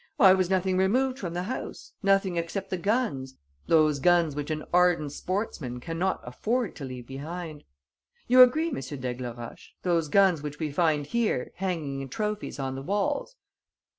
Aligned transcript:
Why 0.17 0.33
was 0.33 0.49
nothing 0.49 0.77
removed 0.79 1.19
from 1.19 1.35
the 1.35 1.43
house, 1.43 1.91
nothing 2.01 2.35
except 2.35 2.71
the 2.71 2.77
guns, 2.79 3.35
those 3.67 3.99
guns 3.99 4.35
which 4.35 4.49
an 4.49 4.63
ardent 4.73 5.11
sportsman 5.11 5.79
cannot 5.79 6.21
afford 6.23 6.75
to 6.77 6.85
leave 6.85 7.05
behind 7.05 7.63
you 8.27 8.41
agree, 8.41 8.69
M. 8.69 8.79
d'Aigleroche 8.79 9.73
those 9.83 10.07
guns 10.07 10.41
which 10.41 10.57
we 10.57 10.71
find 10.71 11.05
here, 11.05 11.51
hanging 11.57 12.01
in 12.01 12.09
trophies 12.09 12.57
on 12.57 12.73
the 12.73 12.81
walls!... 12.81 13.35